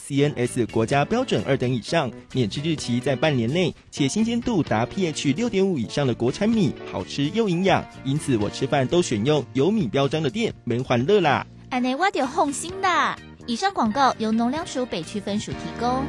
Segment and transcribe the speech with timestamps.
[0.00, 7.84] CNS 国家标准二等以上，免制日期在半年内，且新鲜度达 pH 六点五以上的国产米，好吃又营养。
[8.04, 11.46] 因此我吃饭都选用有米标章的店，门欢乐啦。
[11.70, 13.16] 安内我就放心啦。
[13.46, 16.04] 以上广告由农粮署北区分署提供。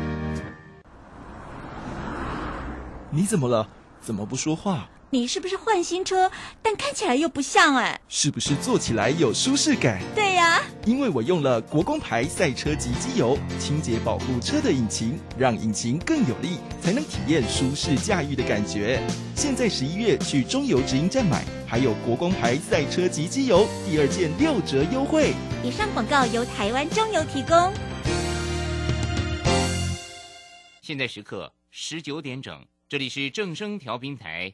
[3.10, 3.68] 你怎么了？
[4.02, 4.90] 怎么不说话？
[5.10, 6.30] 你是不是换新车？
[6.62, 7.98] 但看起来又不像哎。
[8.10, 10.02] 是不是坐起来有舒适感？
[10.14, 19.02] 对呀，因为我用了国光牌赛车级机油，清洁保护车的引擎，让引擎更有力，才能体验舒适驾驭的感觉。
[19.34, 25.34] 现在十一月去中油直营站买，还有国光牌赛车级机油第二件六折优惠。
[25.64, 27.72] 以上广告由台湾中油提供。
[30.82, 34.54] 现在时刻十九点整，这里是正声调频台。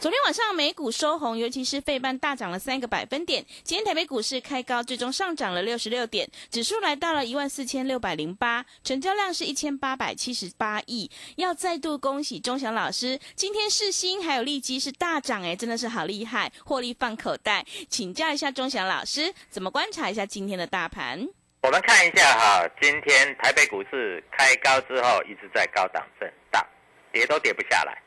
[0.00, 3.44] 昨天晚上美股收红，尤其是费半大涨了三个百分点。
[3.64, 11.10] 今天台北股市开高，最终上涨了六十六点，指数来到了一万四千六百零八，成交量是一千八百七十八亿。
[11.34, 17.66] 要再度恭喜钟祥老师，今天世新还有利基是大涨，哎，真的是好厉害，获利放口袋。
[17.88, 21.26] 请教一下钟祥老师，怎么观察一下今天的大盘？
[21.62, 26.64] 我们看一下哈，今天台北股市开高之后一直在高档震荡，
[27.12, 28.00] 跌都跌不下来。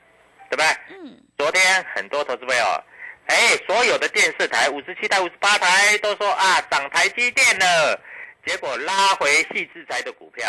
[0.52, 0.68] 对不对？
[0.90, 1.18] 嗯。
[1.38, 1.64] 昨天
[1.96, 2.84] 很多投资朋友，
[3.28, 8.00] 哎，所有的电视台五十七台、五十八台都说啊涨台积电了，
[8.46, 10.46] 结果拉回细制裁的股票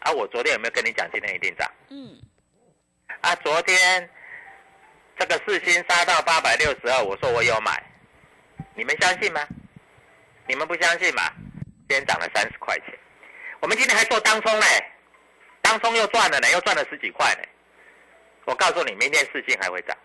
[0.00, 0.10] 啊。
[0.10, 1.70] 我昨天有没有跟你讲今天一定涨？
[1.88, 2.20] 嗯。
[3.20, 4.10] 啊，昨天
[5.18, 7.82] 这个四星杀到八百六十二，我说我有买，
[8.74, 9.40] 你们相信吗？
[10.46, 11.30] 你们不相信嘛？
[11.88, 12.88] 今天涨了三十块钱，
[13.60, 14.66] 我们今天还做当冲嘞，
[15.62, 17.48] 当冲又赚了呢，又赚了十几块呢。
[18.44, 19.96] 我告诉你，明天四星还会涨。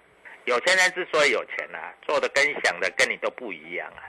[0.45, 4.01] 有钱人之所以有钱啊，做的跟想的跟你都不一样啊。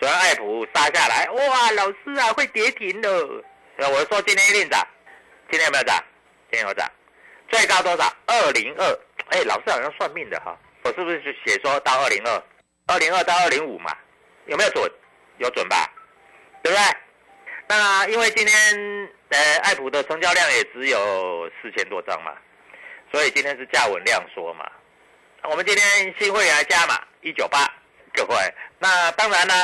[0.00, 3.08] 主要爱普杀下来，哇，老师啊，会跌停的。
[3.76, 4.86] 我说今天一定涨，
[5.50, 5.96] 今天有没有涨？
[6.50, 6.90] 今天有涨，
[7.48, 8.12] 最高多少？
[8.26, 8.98] 二零二。
[9.30, 12.42] 哎，老师好像算命的哈，我是不是就写说到二零二？
[12.86, 13.94] 二零二到二零五嘛，
[14.46, 14.90] 有没有准？
[15.36, 15.88] 有准吧？
[16.62, 16.84] 对不对？
[17.68, 22.32] 那因为今天呃，爱普的成交量也只有四千多张嘛。
[23.10, 24.70] 所以今天是价稳量缩嘛，
[25.44, 27.66] 我们今天新会员加码一九八，
[28.12, 28.36] 各位，
[28.78, 29.54] 那当然呢，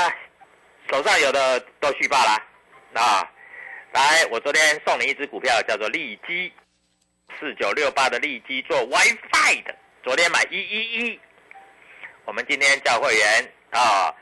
[0.90, 2.42] 手上有的都续报啦，
[2.94, 3.30] 啊，
[3.92, 6.52] 来，我昨天送你一只股票叫做利基，
[7.38, 11.20] 四九六八的利基做 WiFi 的，昨天买一一一，
[12.24, 14.14] 我们今天叫会员啊，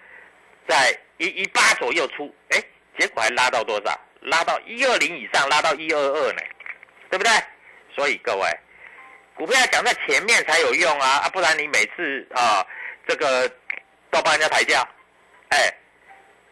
[0.68, 2.60] 在一一八左右出，哎，
[2.98, 4.00] 结果还拉到多少？
[4.22, 6.42] 拉到一二零以上，拉到一二二呢，
[7.08, 7.32] 对不对？
[7.94, 8.48] 所以各位。
[9.34, 12.64] 股票要讲在前面才有用啊，啊，不然你每次啊，
[13.06, 13.48] 这个
[14.10, 14.86] 都帮人家抬价。
[15.48, 15.74] 哎，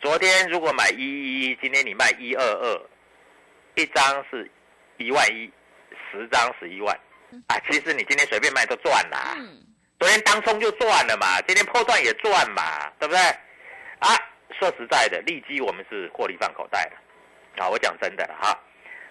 [0.00, 2.82] 昨天如果买一一一，今天你卖一二二，
[3.74, 4.50] 一张是
[4.96, 5.50] 一万一，
[6.10, 6.98] 十张十一万，
[7.48, 9.36] 啊，其实你今天随便卖都赚啦。
[9.98, 13.20] 昨天当冲就赚了嘛，今天破断也赚嘛，对不对？
[14.00, 14.16] 啊，
[14.58, 18.58] 说实在的，利基我们是获利放口袋的，啊，我讲真的了哈。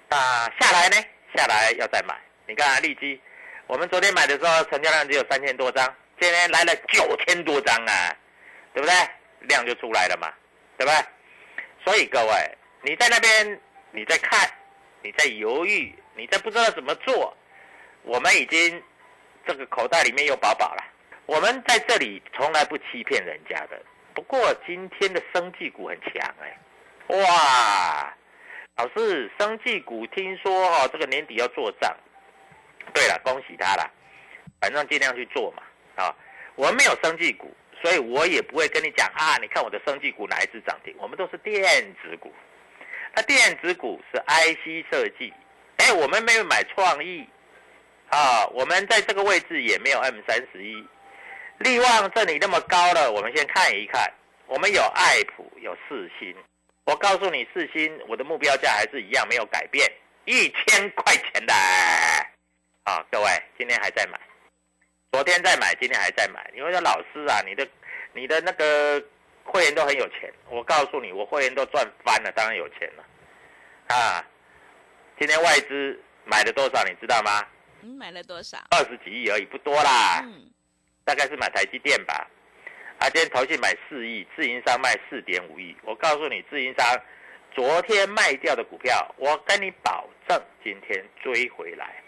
[0.10, 0.18] 那
[0.60, 0.96] 下来呢？
[1.36, 2.16] 下来要再买。
[2.48, 3.22] 你看啊，利基，
[3.70, 5.86] 我们昨天买的时候成交量只有三千多张，
[6.20, 8.18] 今天来了九千多张啊，
[8.74, 8.96] 对不对？
[9.42, 10.34] 量就出来了嘛，
[10.76, 11.06] 对不对？
[11.86, 13.62] 所以各位，你在那边
[13.92, 14.50] 你在看，
[15.04, 17.38] 你在犹豫，你在不知道怎么做，
[18.02, 18.82] 我们已经
[19.46, 20.84] 这个口袋里面有宝宝了。
[21.28, 23.80] 我们在这里从来不欺骗人家的。
[24.16, 26.58] 不过今天的生技股很强哎，
[27.20, 28.18] 哇！
[28.78, 31.96] 老师，生技股听说哦，这个年底要做账。
[32.90, 33.92] 对了，恭喜他了，
[34.60, 35.64] 反正尽量去做嘛。
[35.96, 36.16] 啊，
[36.56, 39.38] 我们没有生技股，所以我也不会跟你讲啊。
[39.42, 40.96] 你看我的生技股哪一只涨停？
[40.98, 41.62] 我们都是电
[42.02, 42.34] 子股。
[43.16, 45.34] 那电子股是 IC 设计，
[45.78, 47.28] 哎，我们没有买创意
[48.10, 48.46] 啊。
[48.54, 50.88] 我们在这个位置也没有 M 三十一。
[51.58, 54.10] 利旺这里那么高了，我们先看一看。
[54.46, 56.34] 我们有爱普，有四星。
[56.86, 59.92] 我告诉你，四星，我的目标价还是一样，没有改变，
[60.26, 61.54] 一千块钱的。
[62.90, 64.20] 啊，各位，今天还在买，
[65.12, 66.50] 昨天在买，今天还在买。
[66.56, 67.68] 因为说老师啊，你的
[68.14, 69.00] 你的那个
[69.44, 70.34] 会员都很有钱。
[70.50, 73.06] 我告诉你，我会员都赚翻了，当然有钱了。
[73.96, 74.26] 啊，
[75.20, 77.46] 今天外资买了多少，你知道吗？
[77.84, 78.58] 嗯，买了多少？
[78.72, 80.24] 二十几亿而已，不多啦。
[80.24, 80.50] 嗯，
[81.06, 82.28] 大概是买台积电吧。
[82.98, 85.78] 啊，今天投信买四亿，自营商卖四点五亿。
[85.84, 87.00] 我告诉你，自营商
[87.54, 92.02] 昨天卖掉的股票，我跟你保证，今天追回来。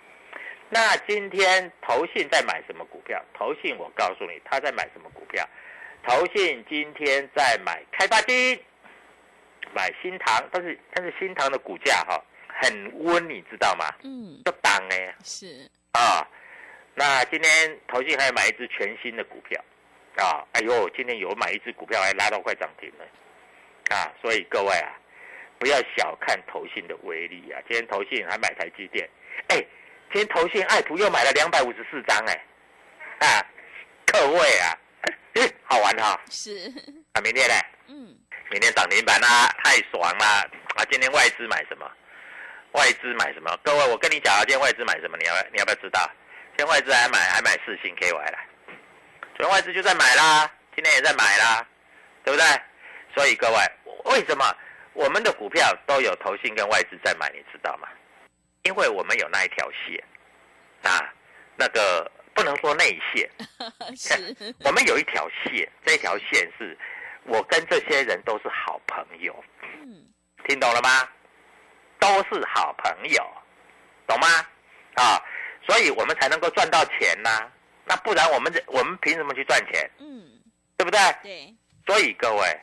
[0.73, 3.21] 那今天投信在买什么股票？
[3.33, 5.45] 投信，我告诉你，他在买什么股票？
[6.07, 8.57] 投信今天在买开发金，
[9.75, 12.23] 买新塘，但是但是新塘的股价哈
[12.62, 13.85] 很温，你知道吗？
[14.06, 15.13] 嗯，都挡哎。
[15.25, 16.25] 是啊，
[16.95, 19.62] 那今天投信还要买一只全新的股票。
[20.15, 23.06] 啊，哎呦，今天有买一只股票还拉到快涨停了，
[23.94, 24.97] 啊，所以各位啊，
[25.59, 27.59] 不要小看投信的威力啊！
[27.68, 29.09] 今天投信还买台积电，
[29.50, 29.63] 哎，
[30.13, 32.45] 今天投信爱普又买了两百五十四张，哎，
[33.19, 33.45] 啊，
[34.05, 34.77] 各位啊，
[35.63, 36.19] 好玩哈！
[36.29, 36.51] 是
[37.13, 37.55] 啊，明天呢？
[37.87, 38.13] 嗯，
[38.49, 40.83] 明天涨停板啦，太爽啦啊！
[40.91, 41.89] 今天外资买什么？
[42.73, 43.57] 外资买什么？
[43.63, 45.15] 各位，我跟你讲啊，今天外资买什么？
[45.17, 46.01] 你要你要不要知道？
[46.57, 48.37] 今天外资还买还买四星 KY 了。
[49.49, 51.65] 外资就在买啦，今天也在买啦，
[52.25, 52.45] 对不对？
[53.15, 53.57] 所以各位，
[54.11, 54.45] 为什么
[54.93, 57.29] 我们的股票都有投信跟外资在买？
[57.29, 57.87] 你知道吗？
[58.63, 60.03] 因为我们有那一条线
[60.83, 61.13] 啊，
[61.55, 63.29] 那个不能说内线，
[64.63, 66.77] 我们有一条线，这条线是
[67.23, 69.43] 我跟这些人都是好朋友，
[69.81, 70.05] 嗯，
[70.47, 71.07] 听懂了吗？
[71.99, 73.23] 都是好朋友，
[74.07, 74.27] 懂吗？
[74.95, 75.21] 啊，
[75.65, 77.47] 所以我们才能够赚到钱呐。
[77.85, 79.89] 那不然我们这我们凭什么去赚钱？
[79.99, 80.27] 嗯，
[80.77, 80.99] 对不对？
[81.23, 81.55] 对。
[81.87, 82.59] 所以各位，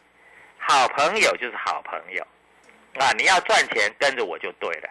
[0.58, 2.26] 好朋友就是好朋友，
[2.94, 4.88] 啊，你要赚钱跟着我就对了。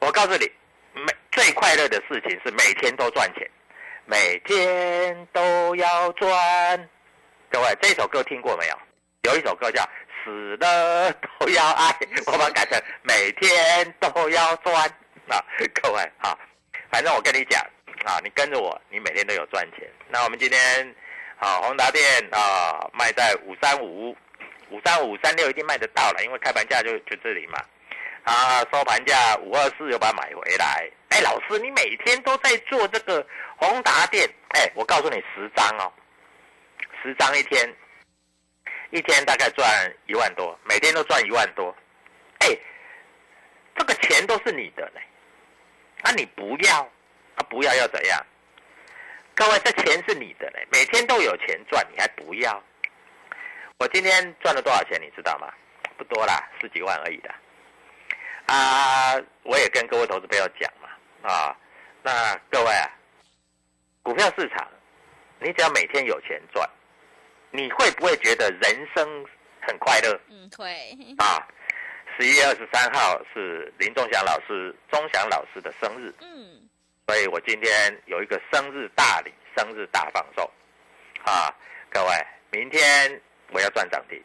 [0.00, 0.50] 我告诉你，
[0.94, 3.48] 每最快乐的事情是每天都赚钱，
[4.06, 6.88] 每天都要赚。
[7.50, 8.78] 各位，这首歌听过没有？
[9.24, 9.82] 有一首歌叫
[10.24, 11.90] 《死了都要爱》，
[12.26, 14.74] 我把它改成每天都要赚。
[15.28, 15.44] 啊，
[15.82, 16.36] 各位啊，
[16.90, 17.62] 反正我跟你讲。
[18.06, 19.86] 啊，你跟着我，你每天都有赚钱。
[20.08, 20.94] 那我们今天，
[21.36, 22.02] 好，宏达电
[22.32, 24.16] 啊，卖在五三五，
[24.70, 27.62] 五三五三六一定卖得到了，因为开盘价就就这里嘛。
[28.24, 30.90] 啊，收盘价五二四又把它买回来。
[31.08, 35.92] 哎，老师，你每天都在做这个宏达电，哎，我告诉你十张哦，
[37.02, 37.74] 十张一天，
[38.90, 39.68] 一天大概赚
[40.06, 41.74] 一万多，每天都赚一万多。
[42.40, 42.48] 哎，
[43.76, 45.00] 这个钱都是你的呢，
[46.02, 46.82] 那你不要
[47.34, 47.44] 啊。
[47.48, 48.26] 不要要怎样？
[49.34, 52.62] 各位，这钱是你的嘞，每天都有钱赚，你还不要？
[53.78, 55.52] 我今天赚了多少钱，你知道吗？
[55.96, 57.34] 不多啦，十几万而已的。
[58.50, 59.14] 啊，
[59.44, 60.88] 我也跟各位投资朋友讲嘛，
[61.30, 61.56] 啊，
[62.02, 62.90] 那各位啊，
[64.02, 64.68] 股票市场，
[65.38, 66.68] 你只要每天有钱赚，
[67.52, 69.24] 你会不会觉得人生
[69.60, 70.20] 很快乐？
[70.28, 70.74] 嗯，会。
[71.18, 71.46] 啊，
[72.18, 76.12] 十一月二十三号是林仲祥老师、钟祥老师的生日。
[76.20, 76.68] 嗯。
[77.06, 80.44] 所以我今天有一个生日大礼，生日大放送，
[81.24, 81.54] 啊，
[81.88, 83.20] 各位，明天
[83.52, 84.20] 我要赚涨停，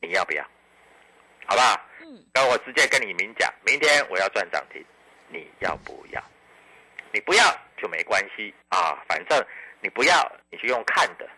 [0.00, 0.44] 你要不要？
[1.46, 1.80] 好不好？
[2.34, 4.84] 那我直接跟你明讲，明天我要赚涨停，
[5.28, 6.22] 你要不要？
[7.12, 7.44] 你不要
[7.76, 9.46] 就没关系啊，反正
[9.80, 11.28] 你不要，你就用看的。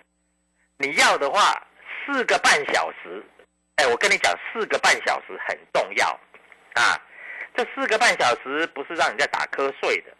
[0.77, 1.63] 你要的话，
[2.05, 3.25] 四个半小时，
[3.77, 6.09] 哎，我跟你讲，四个半小时很重要
[6.75, 7.01] 啊。
[7.55, 10.13] 这四个半小时不是让人家打瞌睡的。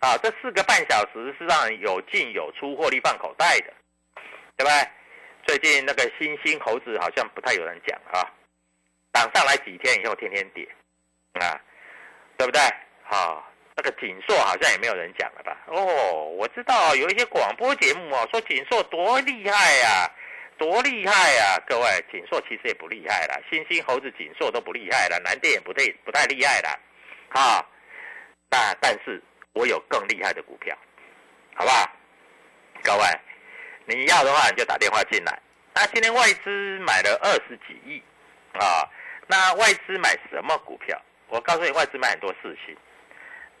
[0.00, 3.72] 啊，这四个半小时是让人有进有出，获利放口袋的，
[4.56, 4.90] 对不对？
[5.46, 8.30] 最近那个新兴猴子好像不太有人讲啊，
[9.14, 10.68] 涨上来几天以后天天跌，
[11.34, 11.58] 啊，
[12.36, 12.60] 对不对？
[13.04, 15.56] 好，那个锦硕好像也没有人讲了吧？
[15.68, 20.10] 哦，我知道有一些广播节目啊，说锦硕多厉害呀，
[20.58, 21.58] 多厉害呀！
[21.66, 26.78] 各位，锦硕其实也不厉害了，新兴猴子锦硕都不厉害了，南电也不太不太厉害了，
[27.30, 27.64] 好，
[28.50, 30.76] 那但是我有更厉害的股票，
[31.54, 31.90] 好不好？
[32.82, 33.04] 各位。
[33.86, 35.38] 你要的话，你就打电话进来。
[35.74, 38.02] 那今天外资买了二十几亿，
[38.54, 38.88] 啊，
[39.26, 41.00] 那外资买什么股票？
[41.28, 42.76] 我告诉你，外资买很多事情。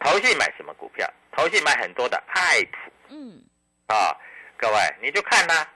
[0.00, 1.10] 投信买什么股票？
[1.32, 3.42] 投信买很多的爱普，嗯，
[3.86, 4.16] 啊，
[4.56, 5.66] 各位你就看呐。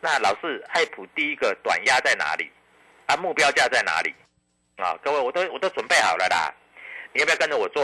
[0.00, 2.50] 那老是，爱普第一个短压在哪里？
[3.06, 4.14] 啊，目标价在哪里？
[4.76, 6.54] 啊，各位我都我都准备好了啦。
[7.12, 7.82] 你要不要跟着我做？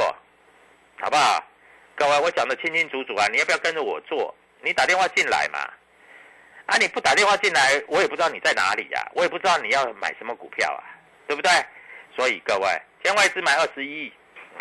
[1.00, 1.44] 好不好？
[1.96, 4.34] 各位，我讲的清清楚楚啊，你要不要跟着我做？
[4.62, 5.58] 你打电话进来嘛？
[6.66, 10.82] 啊，你不打电话进来，我也不知道你在哪里呀，我也不知道你要买什么股票啊，
[11.28, 11.50] 对不对？
[12.16, 12.66] 所以各位，
[13.04, 14.12] 今天外资买二十亿，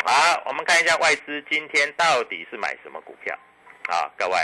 [0.04, 3.36] 好，我们看一下外资今天到底是买什么股票
[3.88, 4.06] 啊？
[4.16, 4.36] 各位，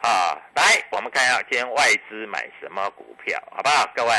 [0.00, 3.84] 啊，来，我们看一下今天外资买什么股票，好不好？
[3.94, 4.10] 各位，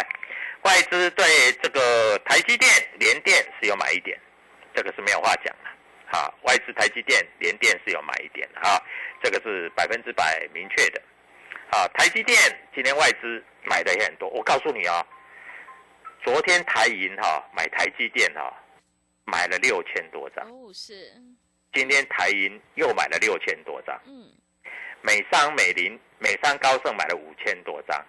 [0.64, 1.26] 外资对
[1.64, 4.20] 这个台积电、联电是有买一点，
[4.76, 5.70] 这个是没有话讲的。
[6.12, 8.80] 好，外资台积电、联电是有买一点的哈，
[9.24, 11.02] 这个是百分之百明确的。
[11.72, 12.38] 好，台积电
[12.76, 15.04] 今天外资买的也很多，我告诉你啊，
[16.28, 18.54] 昨天台银哈买台积电哈
[19.24, 21.14] 买了六千多张哦，是。
[21.72, 24.28] 今天台银又买了六千多张，嗯。
[25.02, 28.06] 美商、美林、美商高盛买了五千多张，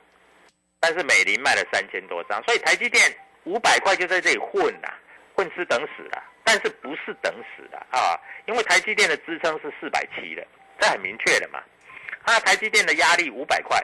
[0.80, 4.92] 但是美林卖了三千多张，所以台积电五百块就在这里混呐，
[5.36, 6.20] 混吃等死了。
[6.42, 8.18] 但是不是等死的啊？
[8.48, 10.44] 因为台积电的支撑是四百七的，
[10.80, 11.62] 这很明确的嘛。
[12.26, 13.80] 那台积电的压力五百块，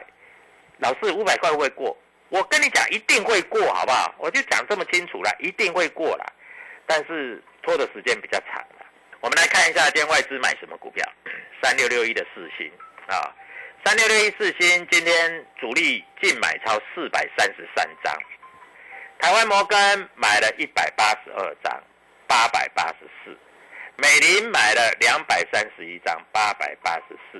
[0.79, 1.97] 老是五百块会过？
[2.35, 4.13] 我跟你讲，一定会过，好不好？
[4.17, 6.33] 我就讲这么清楚了，一定会过了。
[6.85, 8.85] 但是拖的时间比较长了。
[9.21, 11.05] 我们来看一下今天外资买什么股票？
[11.63, 12.69] 三六六一的四星
[13.07, 13.33] 啊，
[13.85, 18.13] 三六六一四星今天主力净买超四百三十三张，
[19.19, 21.83] 台湾摩根买了一百八十二张。
[22.27, 23.37] 八百八十四，
[23.97, 27.39] 美林买了两百三十一张，八百八十四；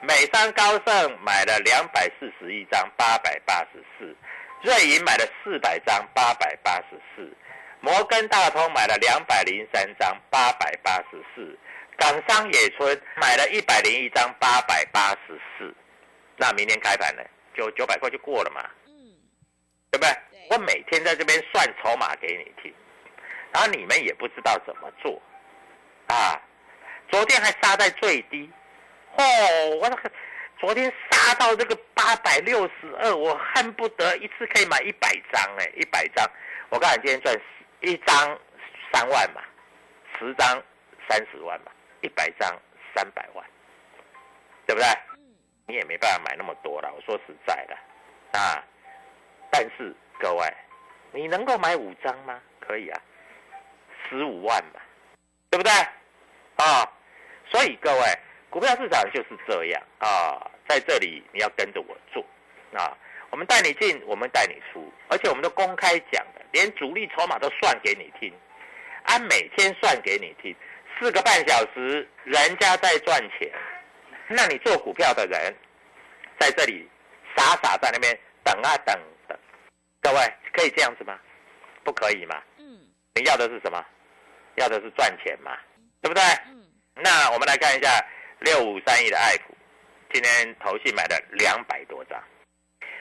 [0.00, 4.06] 美商高盛买了两百四十一张，八百八十四；
[4.62, 7.22] 瑞银买了四百张，八百八十四；
[7.80, 11.56] 摩根大通买了两百零三张，八百八十四；
[11.96, 15.74] 港商野村买了一百零一张，八百八十四。
[16.36, 17.22] 那明天开盘呢？
[17.54, 18.68] 就九百块就过了嘛？
[18.86, 18.92] 嗯，
[19.90, 20.14] 对不对？
[20.50, 22.72] 我每天在这边算筹码给你听。
[23.52, 25.20] 然后你们也不知道怎么做，
[26.06, 26.40] 啊，
[27.10, 28.48] 昨天还杀在最低，
[29.16, 29.22] 哦，
[29.80, 30.10] 我那个
[30.60, 36.30] 昨天杀到这个八百六十二，我恨不得一次可以买一百张哎，一百张，
[36.68, 37.40] 我告诉你今天赚
[37.80, 38.38] 一张
[38.92, 39.40] 三万嘛，
[40.18, 40.62] 十张
[41.08, 42.54] 三十万嘛，一百张
[42.94, 43.42] 三百万，
[44.66, 44.86] 对不对？
[45.66, 48.62] 你也没办法买那么多了，我说实在的，啊，
[49.50, 50.46] 但是各位，
[51.12, 52.38] 你能够买五张吗？
[52.60, 53.00] 可以啊。
[54.08, 54.80] 十五万嘛，
[55.48, 55.72] 对不对？
[56.56, 56.84] 啊，
[57.48, 58.18] 所以各位，
[58.50, 62.24] 股票市场就是这样啊，在这里你要跟着我做
[62.74, 62.96] 啊，
[63.30, 68.32] 我们带你进，我们带你出，而且我们都公开讲的，连主力筹码都算给你听，
[69.04, 70.54] 按每天算给你听，
[70.98, 73.50] 四个半小时，人家在赚钱，
[74.28, 75.54] 那你做股票的人
[76.38, 76.88] 在这里
[77.36, 79.38] 傻傻在那边等啊等等，
[80.00, 80.18] 各位
[80.52, 81.18] 可以这样子吗？
[81.84, 82.42] 不可以吗？
[82.58, 82.80] 嗯，
[83.14, 83.84] 你要的是什么？
[84.56, 85.56] 要的是赚钱嘛，
[86.02, 86.22] 对不对？
[86.48, 86.66] 嗯。
[86.96, 87.88] 那我们来看一下
[88.40, 89.54] 六五三一的爱普，
[90.12, 92.22] 今天投信买了两百多张，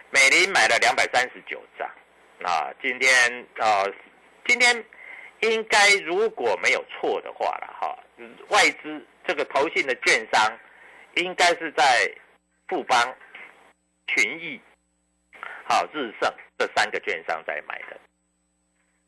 [0.10, 1.89] 美林买了两百三十九张。
[2.43, 3.84] 啊，今天啊，
[4.46, 4.86] 今天
[5.41, 7.98] 应该如果没有错的话了哈，
[8.50, 10.60] 外资这个投信的券商
[11.15, 12.10] 应该是在
[12.67, 13.15] 富邦、
[14.08, 14.60] 群益、
[15.65, 18.00] 好日盛这三个券商在买的。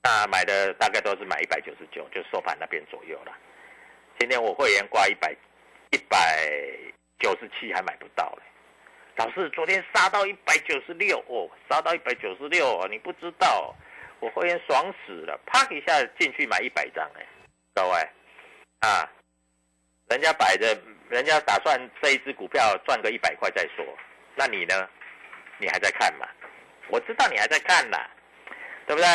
[0.03, 3.37] 那买的大概都是买一百九十九，就收盘那边左右了。
[4.19, 5.35] 今天我会员挂一百
[5.91, 6.47] 一百
[7.19, 8.43] 九十七还买不到嘞。
[9.17, 13.75] 老师，昨天杀到一百九十六哦，杀到一百九十六哦，你不知道，
[14.19, 17.25] 我会员爽死了，啪一下进去买一百张哎，
[17.75, 18.09] 各位
[18.79, 19.07] 啊，
[20.07, 23.85] 人家摆着，人家打算这一只股票赚个一百块再说，
[24.35, 24.89] 那你呢？
[25.57, 26.25] 你还在看吗？
[26.87, 27.97] 我知道你还在看呐，
[28.87, 29.07] 对不对？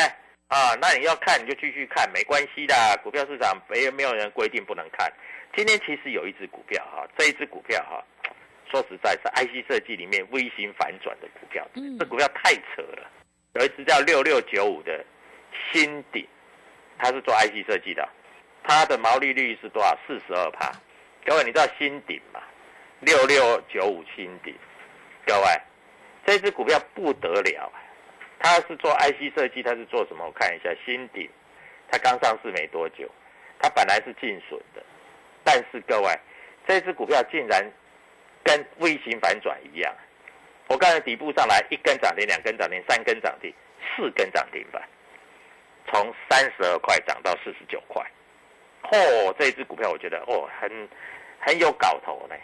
[0.48, 2.74] 啊，那你要看你就继续看，没关系的。
[3.02, 5.12] 股票市场没有没有人规定不能看。
[5.56, 8.04] 今天其实有一只股票哈，这一只股票哈，
[8.70, 13.10] 说实在是 IC 设计里面微型反转的股票，嗯这股票太扯了。
[13.54, 15.02] 有一只叫六六九五的
[15.72, 16.28] 新鼎，
[16.98, 18.06] 它是做 IC 设计的，
[18.62, 19.98] 它的毛利率是多少？
[20.06, 20.70] 四十二帕。
[21.24, 22.42] 各位，你知道新鼎吗？
[23.00, 24.54] 六六九五新鼎，
[25.24, 25.46] 各位，
[26.26, 27.80] 这只股票不得了啊！
[28.38, 30.26] 它是做 IC 设计，它是做什么？
[30.26, 31.26] 我看一下，新鼎，
[31.90, 33.10] 它刚上市没多久，
[33.58, 34.82] 它本来是净损的，
[35.46, 36.12] 但是各位，
[36.66, 37.64] 这只股票竟然
[38.42, 39.94] 跟微型反转一样。
[40.66, 43.54] 我刚才底部上来一根涨停，两根涨停，三根涨停，
[43.94, 44.82] 四根涨停板，
[45.86, 48.04] 从三十二块涨到四十九块。
[48.82, 50.88] 嚯、这只股票我觉得哦，很
[51.38, 52.34] 很有搞头呢，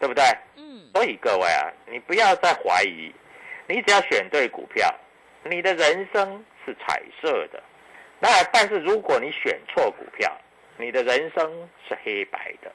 [0.00, 0.24] 对不对？
[0.56, 3.14] 嗯，所以各位啊，你不要再怀疑，
[3.68, 4.92] 你只要选对股票，
[5.44, 7.62] 你的人生是彩色的。
[8.18, 10.36] 那但是如果你选错股票，
[10.80, 12.72] 你的人生是黑白的，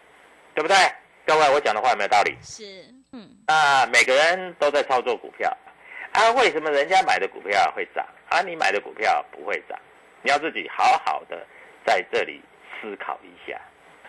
[0.54, 0.76] 对不对？
[1.26, 2.38] 各位，我讲的话有没有道理？
[2.42, 2.64] 是，
[3.12, 5.50] 嗯，啊，每个人都在操作股票，
[6.12, 9.78] 啊，为什么人家买的股票会涨，啊，你买的股票不会涨？
[10.22, 11.46] 你要自己好好的
[11.84, 12.40] 在这里
[12.80, 13.60] 思考一下。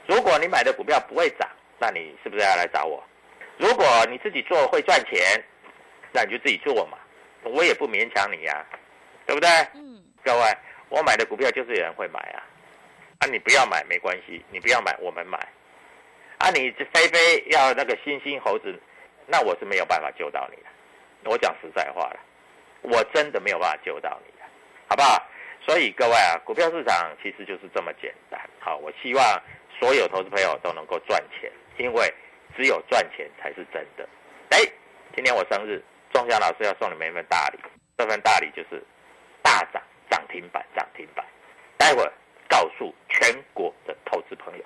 [0.07, 1.49] 如果你买的股票不会涨，
[1.79, 3.03] 那你是不是要来找我？
[3.57, 5.43] 如果你自己做会赚钱，
[6.13, 6.99] 那你就自己做嘛，
[7.45, 8.65] 我也不勉强你呀、
[9.27, 9.49] 对不对？
[9.75, 10.57] 嗯，各位，
[10.91, 12.45] 我买的股票就是有人会买啊，
[13.19, 15.39] 啊，你不要买没关系，你不要买我们买，
[16.39, 18.79] 啊，你这非非要那个猩猩猴子，
[19.27, 22.21] 那我是没有办法救到你的，我讲实在话了，
[22.83, 24.45] 我真的没有办法救到你的，
[24.89, 25.23] 好不好？
[25.63, 28.41] 所以各位啊，股票市场其实就是这么简单。
[28.61, 29.43] 好，我希望
[29.81, 32.15] 所有投资朋友都能够赚钱，因为
[32.57, 34.09] 只有赚钱才是真的。
[34.51, 34.59] 哎，
[35.15, 35.83] 今天我生日，
[36.13, 37.59] 钟祥老师要送你们一份大礼，
[37.97, 38.81] 这份大礼就是
[39.43, 41.25] 大涨涨停板，涨停板。
[41.77, 42.13] 待会儿
[42.49, 42.95] 告诉
[44.29, 44.65] 是朋友，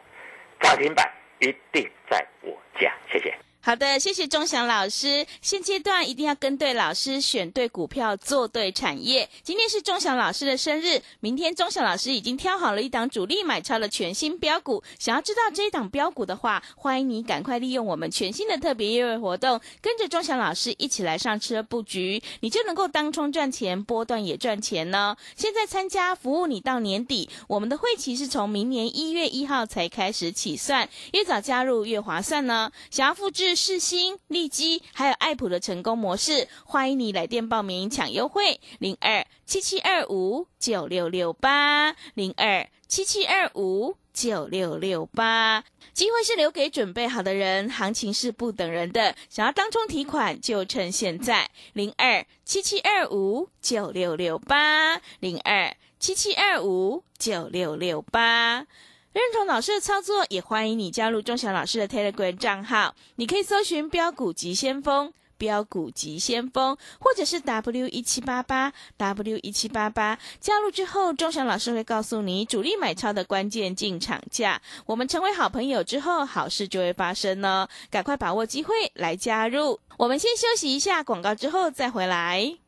[0.60, 2.92] 涨停板一定在我家。
[3.10, 3.49] 谢谢。
[3.62, 5.26] 好的，谢谢钟祥老师。
[5.42, 9.28] 现阶段一定要跟对老师，选对股票，做对产业。
[9.42, 14.82] 今天是钟祥老师的生日，明天钟祥老师已经挑好了一档主力买超的全新标股。
[14.98, 25.14] 想要知道这一档标股的话，欢迎你赶快利用我们全新的特别优惠活动，跟着钟祥老师一起来上车布局，你就能够当冲赚钱，波段也赚钱呢。
[25.36, 32.72] 现在参加服务你到年底，我们的会期是从明年一月一号才开始起算，越早加入越划算呢。
[32.90, 45.64] 想要复制世新、利基还有爱普的成功模式，欢迎你来电报名抢优惠，零二七七二五九六六八零二七七二五九六六八。
[45.92, 49.14] 机会是留给准备好的人，行情是不等人的。
[49.28, 58.66] 想要当中提款，就趁现在，零二七七二五九六六八零二七七二五九六六八。
[59.12, 62.94] 认同老师的操作，也欢迎你加入钟祥老师的 Telegram 账号。
[63.16, 65.12] 你可以搜寻“标股急先锋”。
[65.36, 74.60] 标股急先锋，或者是 W 一七八八 W 一七八八，加入之后，钟祥老师会告诉你主力买超的关键进场价。
[74.84, 77.66] 我们成为好朋友之后，好事就会发生呢。
[77.90, 79.80] 赶快把握机会来加入。
[79.96, 82.58] 我们先休息一下广告，之后再回来。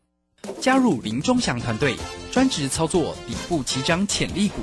[0.58, 1.94] 加入林钟祥团队，
[2.32, 4.62] 专职操作底部起涨潜力股，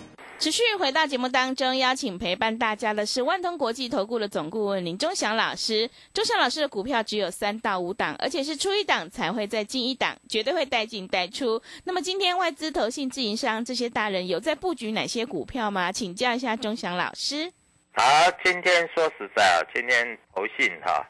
[0.41, 5.87] 持续回到节目当中，邀请陪伴大家的是万通国际投顾的总顾问林忠祥老师。
[6.15, 11.61] 忠祥老师的股票只有三到五档，而且是出一档才会再进一档，绝对会带进带出。
[11.83, 15.91] 那么今天外资、投信、自营商这些大人有在布局哪些股票吗？
[15.91, 17.53] 请教一下忠祥老师。
[17.93, 18.03] 好，
[18.43, 21.07] 今天说实在啊，今天投信哈、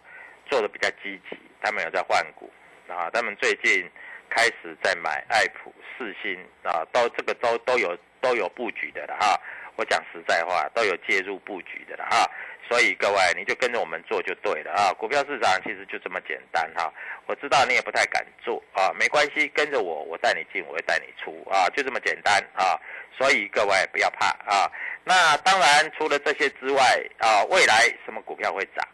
[0.49, 2.51] 做的比较积极，他们有在换股
[2.89, 3.89] 啊，他们最近
[4.29, 6.37] 开始在买爱普、四新
[6.69, 9.39] 啊，都这个都都有都有布局的了哈。
[9.75, 12.29] 我讲实在话，都有介入布局的了哈。
[12.69, 14.93] 所以各位你就跟着我们做就对了啊。
[14.93, 16.93] 股票市场其实就这么简单哈。
[17.25, 22.79] 我知道你也不太敢做啊，没关系，跟着我，我带你进，我会带你出啊，就这么简单啊。
[23.17, 24.71] 所以各位不要怕啊。
[25.03, 26.83] 那当然，除了这些之外
[27.17, 28.87] 啊，未来什么股票会涨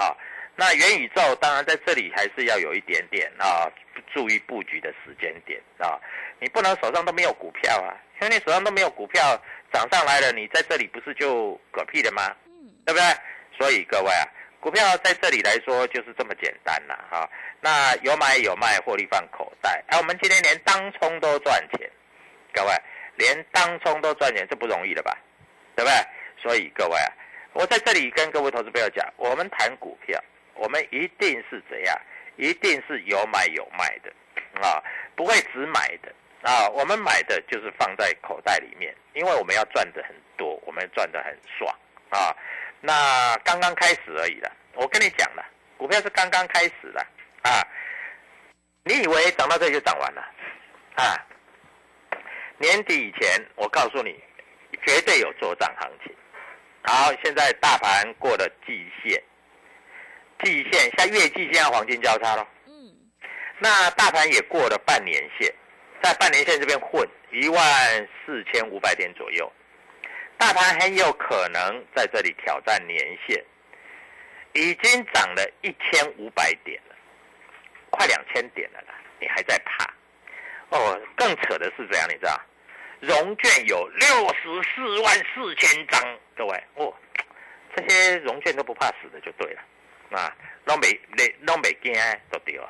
[0.00, 0.16] 啊？
[0.56, 3.70] 那元宇宙当然在这里还是要有一点点啊，
[4.12, 5.98] 注意布局的时间点啊。
[6.40, 9.40] 你不能手上都没有股票啊，因为你手上都没有股票
[9.72, 12.34] 涨上来了，你在这里不是就嗝屁了吗？
[12.84, 13.02] 对不对？
[13.58, 14.26] 所以各位啊，
[14.60, 17.28] 股票在这里来说就是这么简单了哈。
[17.60, 19.82] 那有买有卖，获利放口袋。
[19.88, 21.90] 哎，我们今天连当冲都赚钱，
[22.52, 22.72] 各位
[23.16, 25.16] 连当冲都赚钱，这不容易了吧？
[25.76, 25.96] 对不对？
[26.42, 27.12] 所以各位啊，
[27.52, 30.22] 我在这里跟各位投资朋友讲，我们谈股票，
[30.54, 31.96] 我们一定是怎样？
[32.36, 34.10] 一定是有买有卖的
[34.66, 34.82] 啊，
[35.14, 36.10] 不会只买的
[36.42, 36.68] 啊。
[36.70, 41.74] 我们买的就是放在口袋里面，因为我们要赚的很多，我们赚的很爽
[42.10, 42.34] 啊。
[42.80, 45.44] 那刚刚开始而已了，我跟你讲了，
[45.76, 47.00] 股票是刚刚开始的
[47.42, 47.66] 啊。
[48.84, 50.22] 你以为涨到这就涨完了
[50.96, 51.14] 啊？
[52.56, 54.18] 年底以前，我告诉你，
[54.86, 56.14] 绝对有做涨行情。
[56.82, 59.22] 好，现在大盘过了季线。
[60.42, 62.46] 季线，像月季线要黄金交叉咯。
[62.66, 62.72] 嗯，
[63.58, 65.54] 那大盘也过了半年线，
[66.02, 69.50] 在半年线这边混一万四千五百点左右，
[70.38, 73.44] 大盘很有可能在这里挑战年线，
[74.54, 76.96] 已经涨了一千五百点了，
[77.90, 79.84] 快两千点了啦，你还在怕？
[80.70, 82.40] 哦，更扯的是怎样，你知道，
[83.00, 86.94] 融券有六十四万四千张，各位，哦，
[87.76, 89.62] 这些融券都不怕死的就对了。
[90.10, 91.92] 啊，拢没你拢没惊
[92.32, 92.66] 都对啊，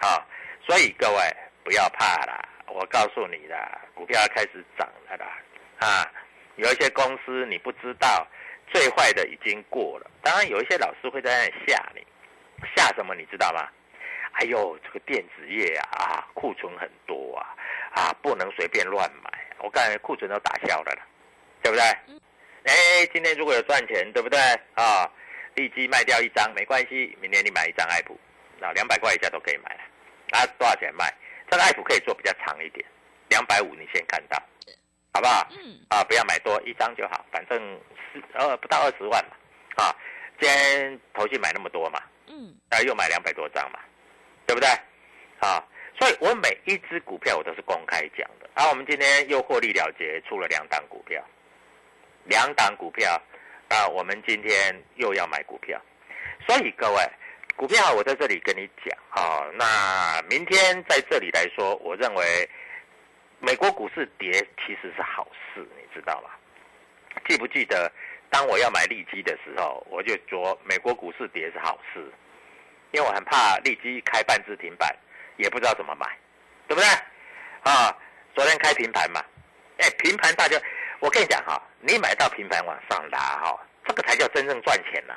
[0.00, 0.24] 好，
[0.64, 5.38] 所以各位不要怕啦，我告诉你啦，股票要开始涨了啦，
[5.78, 6.12] 啊，
[6.56, 8.26] 有一些公司你不知道，
[8.72, 12.06] 最坏的已经过了，当然有一些老师会在那里吓你，
[12.74, 13.68] 吓什么你知道吗？
[14.32, 17.56] 哎呦，这个电子业啊，啊，库存很多啊，
[17.94, 21.02] 啊，不能随便乱买，我刚才库存都打消了了，
[21.62, 21.84] 对不对？
[22.64, 24.38] 哎，今天如果有赚钱，对不对？
[24.74, 25.10] 啊。
[25.54, 28.14] 立即卖掉一张没关系，明年你买一张爱普，
[28.60, 29.80] 那两百块以下都可以买了。
[30.32, 31.10] 啊，多少钱卖？
[31.50, 32.84] 这个爱普可以做比较长一点，
[33.28, 34.42] 两百五你先看到，
[35.12, 35.46] 好不好？
[35.50, 35.78] 嗯。
[35.88, 37.58] 啊，不要买多，一张就好，反正
[38.12, 39.36] 十呃不到二十万嘛。
[39.84, 39.94] 啊，
[40.40, 42.02] 今天投信买那么多嘛。
[42.28, 42.54] 嗯。
[42.70, 43.78] 啊，又买两百多张嘛，
[44.46, 44.68] 对不对？
[45.40, 45.62] 啊，
[45.98, 48.48] 所以我每一只股票我都是公开讲的。
[48.54, 51.22] 啊，我们今天又获利了结，出了两档股票，
[52.24, 53.20] 两档股票。
[53.68, 55.76] 啊，我们今天又要买股票，
[56.46, 57.02] 所以各位，
[57.56, 62.48] 股票我在这里跟你讲啊，那明天在这里来说，我认为
[63.40, 64.30] 美国股市跌
[64.64, 66.30] 其实是好事，你知道吗？
[67.26, 67.90] 记不记得
[68.28, 72.12] 当我要买利基的时候，我就说美国股市跌是好事，
[72.92, 74.94] 因为我很怕利基开半只停板，
[75.38, 76.06] 也不知道怎么买，
[76.68, 76.86] 对不对？
[77.62, 77.96] 啊，
[78.34, 79.24] 昨天开平盘嘛，
[79.78, 80.60] 哎，平盘大家。
[81.00, 85.14] 我跟你讲哈，你买到平盘往上拉哈，这个才叫真正赚钱呐。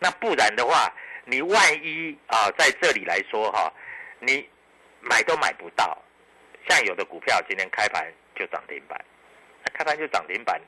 [0.00, 0.92] 那不然的话，
[1.24, 3.72] 你万一啊在这里来说哈，
[4.18, 4.48] 你
[5.00, 5.96] 买都买不到。
[6.68, 8.98] 像有的股票今天开盘就涨停板，
[9.72, 10.60] 开盘就涨停板，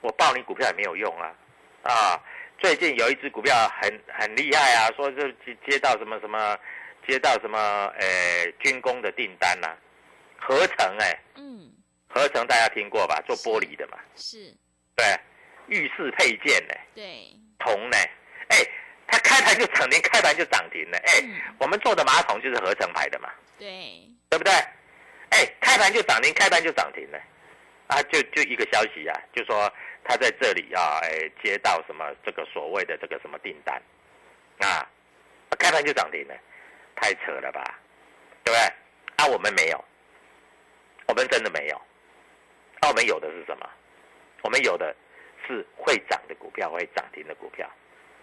[0.00, 1.34] 我报你股票也没有用啊。
[1.82, 2.22] 啊，
[2.58, 6.58] 最近有一只股票很很厉害啊，说是接接到什么什么，
[7.06, 7.58] 接到什么
[7.98, 9.68] 呃军工的订单呐，
[10.38, 11.18] 合成哎。
[11.36, 11.70] 嗯。
[12.14, 13.22] 合成大家听过吧？
[13.26, 14.54] 做玻璃的嘛，是，
[14.94, 15.06] 对，
[15.68, 17.96] 浴室配件呢，对，铜呢，
[19.32, 21.24] 开盘就涨停，开盘就涨停了，哎，
[21.58, 24.52] 我们做的马桶就是合成牌的嘛，对，对不对？
[25.30, 27.18] 哎，开盘就涨停，开盘就涨停了，
[27.86, 29.72] 啊，就就一个消息啊，就说
[30.04, 33.80] 他在这里啊，哎，接到什么这个所谓的这个什么订单，
[34.58, 34.86] 啊，
[35.58, 36.34] 开盘就涨停了，
[36.94, 37.78] 太扯了吧，
[38.44, 38.74] 对不对？
[39.16, 39.84] 啊，我们没有，
[41.06, 41.80] 我们真的没有。
[42.82, 43.66] 那我们有的是什么？
[44.42, 44.94] 我们有的
[45.46, 47.70] 是会涨的股票，会涨停的股票，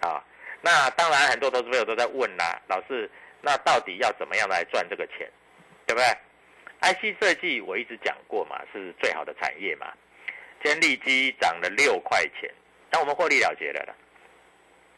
[0.01, 0.21] 啊，
[0.61, 3.09] 那当然很多投资朋友都在问啦，老师，
[3.41, 5.29] 那到底要怎么样来赚这个钱，
[5.85, 6.05] 对不对
[6.81, 9.87] ？IC 设计我一直讲过嘛，是最好的产业嘛。
[10.61, 12.53] 今天利基涨了六块钱，
[12.91, 13.95] 那我们获利了结了了。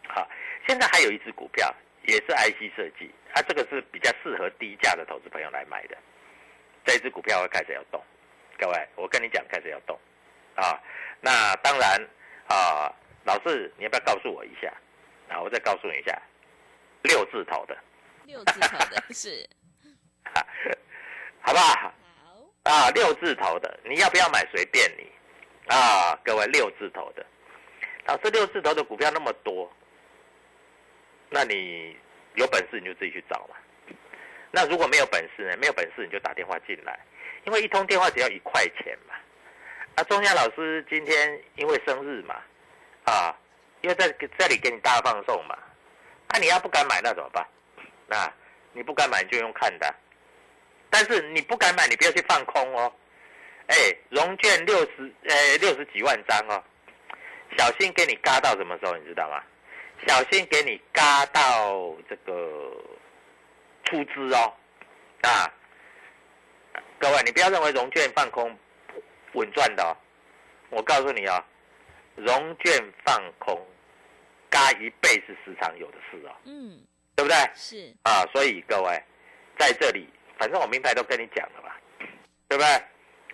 [0.08, 0.28] 好，
[0.68, 1.74] 现在还有一只股票
[2.08, 5.96] 也是 IC 设计，它这个是比较适合低价的投资朋友来买的，
[6.84, 8.04] 这只股票会开始要动。
[8.58, 9.98] 各位，我跟你讲，开始要动，
[10.56, 10.82] 啊，
[11.20, 12.02] 那当然
[12.48, 12.92] 啊，
[13.24, 14.74] 老师，你要不要告诉我一下？
[15.32, 16.22] 啊，我再告诉你一下，
[17.04, 17.78] 六字头的，
[18.28, 19.48] 六字头的是，
[21.42, 21.94] 好不好？
[22.24, 24.46] 好啊，六字头的，你要不要买？
[24.52, 25.10] 随便你
[25.74, 27.26] 啊，各位，六字头的，
[28.06, 29.72] 老师，六字头的股票那么多，
[31.30, 31.96] 那你
[32.36, 33.56] 有本事你就自己去找嘛。
[34.52, 35.56] 那如果没有本事呢？
[35.58, 37.00] 没有本事你就打电话进来。
[37.46, 39.16] 因为一通电话只要一块钱嘛，
[39.96, 42.36] 啊，钟夏老师今天因为生日嘛，
[43.06, 43.36] 啊，
[43.82, 45.58] 又在这里给你大放送嘛，
[46.28, 47.46] 啊，你要不敢买那怎么办？
[48.08, 48.32] 那
[48.74, 49.96] 你不敢买就用看的，
[50.90, 52.94] 但是你不敢买你不要去放空哦，
[53.68, 53.76] 哎，
[54.10, 56.64] 融券六十呃六十几万张哦，
[57.58, 59.42] 小心给你嘎到什么时候你知道吗？
[60.08, 62.76] 小心给你嘎到这个
[63.84, 64.54] 出资哦，
[65.22, 65.52] 啊，
[67.00, 68.58] 各位你不要认为融券放空
[69.34, 69.96] 稳赚的哦，
[70.70, 71.44] 我告诉你哦，
[72.16, 73.68] 融券放空
[74.52, 76.78] 嘎一倍是时常有的事哦，嗯，
[77.16, 77.36] 对不对？
[77.56, 79.02] 是，啊，所以各位
[79.58, 81.80] 在这里，反正我名牌都跟你讲了吧，
[82.50, 82.68] 对不对？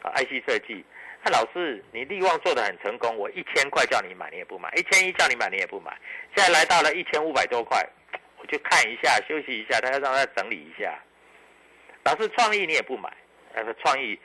[0.03, 0.85] 啊，IC 设计，
[1.23, 5.97] 那老师你利旺做的很成功，我一千块叫你买你也不买，一千一叫你买你也不买，
[6.35, 7.83] 现在来到了一千五百多块，
[8.37, 10.97] 我就看一下休息一下，他要让他整理一下。
[12.03, 13.11] 老师创意你也不买，
[13.55, 14.17] 那个创意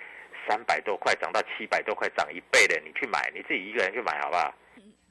[0.47, 4.55] 三百多块涨到七百多块，涨一倍的，你去买，你自己一个人去买好不好？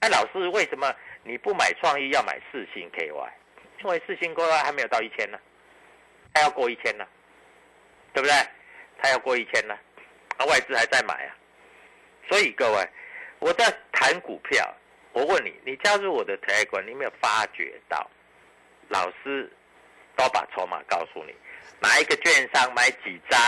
[0.02, 3.30] 哎，老师为什么你不买创意要买四星 KY？
[3.80, 5.40] 因为四星 KY 还没有到一千呢，
[6.34, 7.06] 它要过一千呢，
[8.14, 8.36] 对不对？
[8.98, 9.78] 它要过一千呢，
[10.38, 11.36] 啊，外资还在买啊。
[12.30, 12.90] 所以各位，
[13.40, 14.74] 我在谈股票，
[15.14, 18.10] 我问你，你加入我的台湾你有没有发觉到，
[18.90, 19.52] 老师
[20.16, 21.36] 都把筹码告诉你，
[21.80, 23.40] 哪一个券商买几张，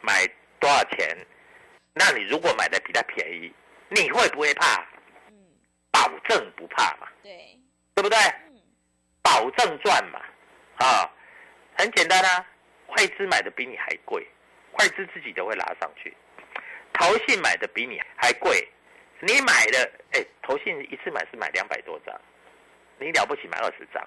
[0.00, 0.26] 买
[0.60, 1.16] 多少钱？
[1.94, 3.52] 那你如果买的比他便宜，
[3.88, 4.84] 你会不会怕？
[6.04, 7.58] 保证不怕嘛，对，
[7.94, 8.18] 对不对？
[9.22, 10.20] 保证赚嘛，
[10.76, 11.10] 啊，
[11.78, 12.46] 很简单啊，
[12.88, 14.26] 外资买的比你还贵，
[14.72, 16.14] 外资自己都会拉上去，
[16.92, 18.68] 投信买的比你还贵，
[19.20, 22.14] 你买的，哎，投信一次买是买两百多张，
[22.98, 24.06] 你了不起买二十张，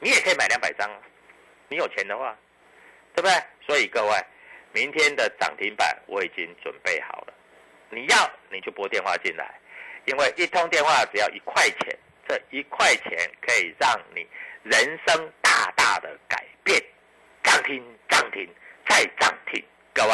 [0.00, 0.98] 你也可以买两百张啊，
[1.68, 2.36] 你有钱的话，
[3.14, 3.32] 对不对？
[3.64, 4.12] 所以各位，
[4.72, 7.34] 明天的涨停板我已经准备好了，
[7.90, 9.54] 你要你就拨电话进来，
[10.06, 11.98] 因为一通电话只要一块钱。
[12.26, 14.26] 这一块钱可以让你
[14.62, 16.82] 人生大大的改变，
[17.42, 18.48] 涨停涨停
[18.88, 19.62] 再涨停，
[19.92, 20.12] 各位，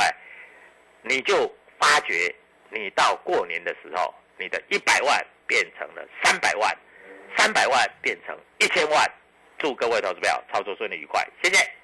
[1.02, 1.48] 你就
[1.78, 2.34] 发觉
[2.68, 6.76] 你到过年的时候，你的一百万变成了三百万，
[7.36, 9.08] 三百万变成一千万，
[9.56, 11.79] 祝各位投资票操作顺利愉快，谢谢。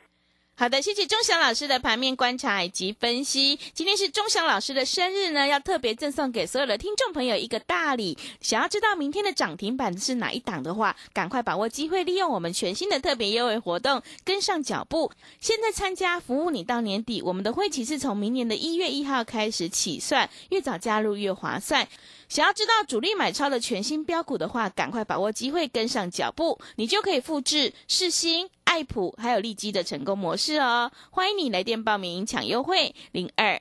[0.58, 3.58] 好的，谢谢钟祥老师的盘面观察以及分析。
[3.74, 8.16] 今天是钟祥老师的生日呢，要特别赠送给所有的听众朋友一个大礼。
[8.40, 15.12] 想要知道明天的涨停板是哪一档的话，赶快把握机会，利用我们全新的特别优惠活动，跟上脚步。
[15.40, 17.20] 现在参加，服务你到年底。
[17.20, 21.86] 我们的会期是从明年的一月一号开始起算，越早加入越划算。
[22.28, 30.90] 想要知道主力买超的全新标股的话，赶快把握机会，跟上脚步，你就可以复制世星、爱普还有利基的成功模式哦。
[31.10, 33.60] 欢迎你来电报名抢优惠，零二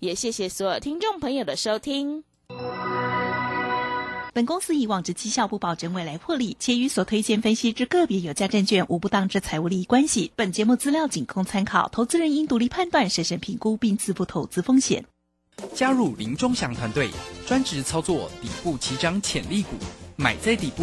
[0.00, 2.24] 也谢谢所有听众朋友的收听。
[4.34, 10.30] 本公司以往之绩效不保证未来获利，且与所推荐分析之个别有价证券无不当之财务利益关系。
[10.36, 15.04] 本节目资料仅供参考，投资人应独立判断、审慎评估并自负投资风险。
[15.74, 17.10] 加入林忠祥团队，
[17.46, 19.70] 专职操作底部起涨潜力股，
[20.14, 20.76] 买在底部。